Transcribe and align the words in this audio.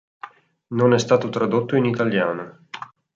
Non 0.69 0.93
è 0.93 0.97
stato 0.97 1.29
tradotto 1.29 1.75
in 1.75 1.85
italiano. 1.85 2.65